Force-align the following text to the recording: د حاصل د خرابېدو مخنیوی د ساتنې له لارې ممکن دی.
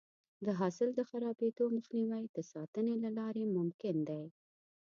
د 0.45 0.47
حاصل 0.59 0.89
د 0.95 0.99
خرابېدو 1.09 1.65
مخنیوی 1.75 2.23
د 2.35 2.37
ساتنې 2.51 2.95
له 3.03 3.09
لارې 3.17 3.43
ممکن 3.57 3.95
دی. 4.09 4.25